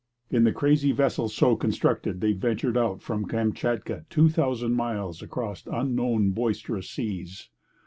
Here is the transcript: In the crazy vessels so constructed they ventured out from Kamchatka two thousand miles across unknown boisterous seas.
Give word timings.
In 0.31 0.45
the 0.45 0.51
crazy 0.51 0.91
vessels 0.93 1.35
so 1.35 1.55
constructed 1.55 2.21
they 2.21 2.33
ventured 2.33 2.75
out 2.75 3.03
from 3.03 3.27
Kamchatka 3.27 4.05
two 4.09 4.29
thousand 4.29 4.73
miles 4.73 5.21
across 5.21 5.67
unknown 5.67 6.31
boisterous 6.31 6.89
seas. 6.89 7.49